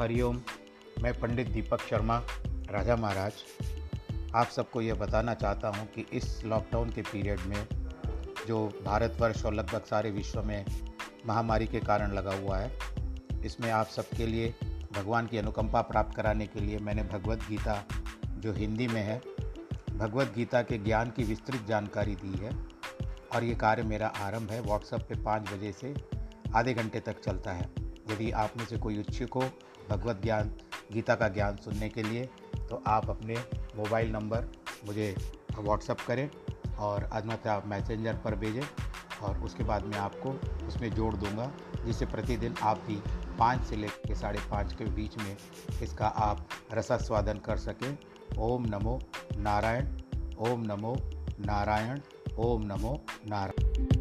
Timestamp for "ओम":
48.38-48.66, 50.38-50.64, 52.38-52.66